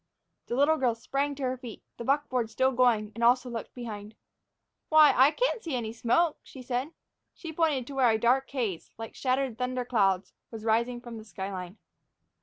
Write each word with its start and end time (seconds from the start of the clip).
The 0.47 0.55
little 0.55 0.77
girl 0.77 0.95
sprang 0.95 1.35
to 1.35 1.43
her 1.43 1.57
feet, 1.57 1.83
the 1.97 2.03
buckboard 2.03 2.49
still 2.49 2.71
going, 2.71 3.11
and 3.13 3.23
also 3.23 3.51
looked 3.51 3.75
behind. 3.75 4.15
"Why, 4.89 5.13
I 5.15 5.29
can 5.29 5.61
see 5.61 5.93
smoke," 5.93 6.39
she 6.41 6.63
said. 6.63 6.91
She 7.35 7.53
pointed 7.53 7.85
to 7.85 7.93
where 7.93 8.09
a 8.09 8.17
dark 8.17 8.49
haze, 8.49 8.89
like 8.97 9.13
shattered 9.13 9.59
thunder 9.59 9.85
clouds, 9.85 10.33
was 10.49 10.65
rising 10.65 11.01
from 11.01 11.19
the 11.19 11.23
sky 11.23 11.51
line. 11.51 11.77